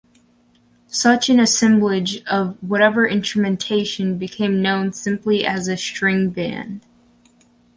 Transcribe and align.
Such 0.87 1.29
an 1.29 1.39
assemblage, 1.39 2.23
of 2.25 2.57
whatever 2.63 3.07
instrumentation, 3.07 4.17
became 4.17 4.59
known 4.59 4.93
simply 4.93 5.45
as 5.45 5.67
a 5.67 5.77
string 5.77 6.31
band. 6.31 6.83